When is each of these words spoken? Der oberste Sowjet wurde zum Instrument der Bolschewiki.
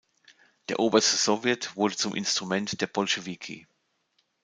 Der 0.69 0.79
oberste 0.79 1.15
Sowjet 1.15 1.75
wurde 1.75 1.95
zum 1.95 2.15
Instrument 2.15 2.81
der 2.81 2.87
Bolschewiki. 2.87 3.67